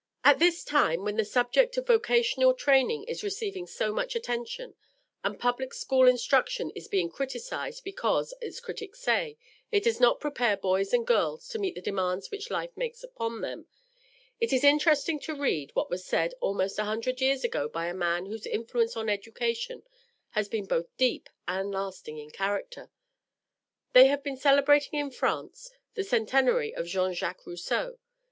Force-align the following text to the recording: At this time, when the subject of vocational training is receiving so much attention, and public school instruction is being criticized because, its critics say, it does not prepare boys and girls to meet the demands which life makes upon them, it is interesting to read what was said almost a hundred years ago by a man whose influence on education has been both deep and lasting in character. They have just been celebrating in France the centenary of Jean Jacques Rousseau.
At 0.23 0.39
this 0.39 0.63
time, 0.63 1.03
when 1.03 1.17
the 1.17 1.23
subject 1.23 1.77
of 1.77 1.85
vocational 1.85 2.55
training 2.55 3.03
is 3.03 3.21
receiving 3.23 3.67
so 3.67 3.93
much 3.93 4.15
attention, 4.15 4.73
and 5.23 5.39
public 5.39 5.75
school 5.75 6.07
instruction 6.07 6.71
is 6.73 6.87
being 6.87 7.07
criticized 7.07 7.83
because, 7.83 8.33
its 8.41 8.59
critics 8.59 8.99
say, 8.99 9.37
it 9.71 9.83
does 9.83 9.99
not 9.99 10.19
prepare 10.19 10.57
boys 10.57 10.91
and 10.91 11.05
girls 11.05 11.47
to 11.49 11.59
meet 11.59 11.75
the 11.75 11.81
demands 11.83 12.31
which 12.31 12.49
life 12.49 12.75
makes 12.75 13.03
upon 13.03 13.41
them, 13.41 13.67
it 14.39 14.51
is 14.51 14.63
interesting 14.63 15.19
to 15.19 15.35
read 15.35 15.69
what 15.75 15.91
was 15.91 16.03
said 16.03 16.33
almost 16.39 16.79
a 16.79 16.85
hundred 16.85 17.21
years 17.21 17.43
ago 17.43 17.67
by 17.69 17.85
a 17.85 17.93
man 17.93 18.25
whose 18.25 18.47
influence 18.47 18.97
on 18.97 19.07
education 19.07 19.83
has 20.31 20.49
been 20.49 20.65
both 20.65 20.87
deep 20.97 21.29
and 21.47 21.69
lasting 21.69 22.17
in 22.17 22.31
character. 22.31 22.89
They 23.93 24.07
have 24.07 24.21
just 24.21 24.23
been 24.23 24.37
celebrating 24.37 24.97
in 24.99 25.11
France 25.11 25.69
the 25.93 26.03
centenary 26.03 26.73
of 26.73 26.87
Jean 26.87 27.13
Jacques 27.13 27.45
Rousseau. 27.45 27.99